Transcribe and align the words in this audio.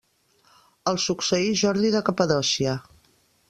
El 0.91 0.97
succeí 1.03 1.53
Jordi 1.61 1.95
de 1.99 2.03
Capadòcia. 2.11 2.75